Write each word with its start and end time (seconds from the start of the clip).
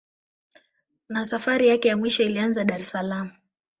Na 1.09 1.23
safari 1.25 1.67
yake 1.67 1.87
ya 1.87 1.97
mwisho 1.97 2.23
ilianzia 2.23 2.65
Dar 2.65 2.79
es 2.79 2.89
saalam 2.89 3.31